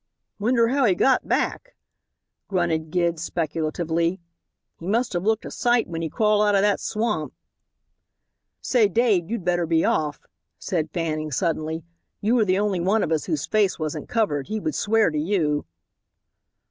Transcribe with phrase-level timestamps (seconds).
[0.39, 1.75] "Wonder how he got back,"
[2.47, 4.19] grunted Gid speculatively;
[4.79, 7.35] "he must have looked a sight when he crawled out of that swamp."
[8.61, 10.25] "Say, Dade, you'd better be off,"
[10.57, 11.83] said Fanning suddenly;
[12.19, 14.47] "you were the only one of us whose face wasn't covered.
[14.47, 15.67] He would swear to you."